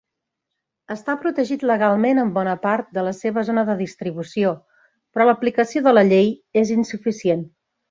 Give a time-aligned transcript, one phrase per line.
[0.93, 4.55] Està protegit legalment en bona part de la seva zona de distribució,
[4.97, 6.35] però l'aplicació de la llei
[6.65, 7.47] és insuficient.